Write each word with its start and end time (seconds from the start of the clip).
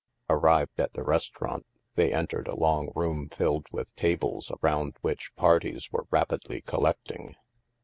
Arrived 0.31 0.79
at 0.79 0.93
the 0.93 1.03
restaurant, 1.03 1.63
they 1.93 2.11
entered 2.11 2.47
a 2.47 2.55
long 2.55 2.91
room 2.95 3.29
filled 3.29 3.67
with 3.71 3.95
tables 3.95 4.51
around 4.63 4.95
which 5.01 5.31
parties 5.35 5.91
were 5.91 6.07
rapidly 6.09 6.59
collecting. 6.59 7.35